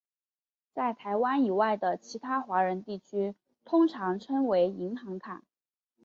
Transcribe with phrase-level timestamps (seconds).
[0.73, 5.43] 在台湾以外的其他华人地区通常称为银行卡。